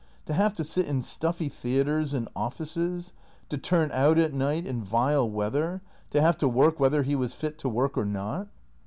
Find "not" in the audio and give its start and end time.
8.05-8.47